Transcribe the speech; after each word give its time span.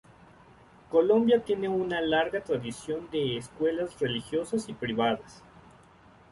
Colombia 0.89 1.43
tiene 1.43 1.69
una 1.69 2.01
larga 2.01 2.43
tradición 2.43 3.07
de 3.11 3.37
escuelas 3.37 3.99
religiosas 3.99 4.67
y 4.67 4.73
privadas. 4.73 5.43